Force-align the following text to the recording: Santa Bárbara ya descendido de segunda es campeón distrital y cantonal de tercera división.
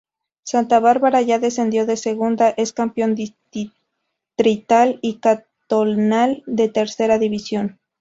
Santa 0.41 0.79
Bárbara 0.79 1.21
ya 1.21 1.37
descendido 1.37 1.85
de 1.85 1.95
segunda 1.95 2.49
es 2.57 2.73
campeón 2.73 3.13
distrital 3.13 4.97
y 5.03 5.19
cantonal 5.19 6.41
de 6.47 6.69
tercera 6.69 7.19
división. 7.19 7.79